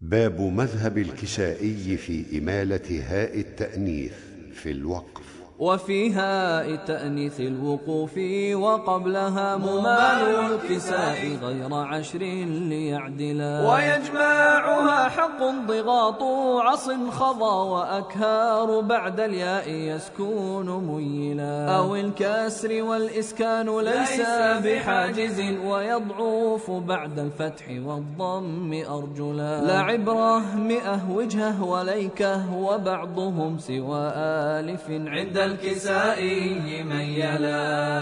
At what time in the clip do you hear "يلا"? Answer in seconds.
37.00-37.95